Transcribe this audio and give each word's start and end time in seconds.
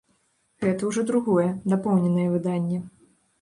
Гэта 0.63 0.87
ўжо 0.91 1.03
другое, 1.09 1.45
дапоўненае 1.75 2.27
выданне. 2.33 2.81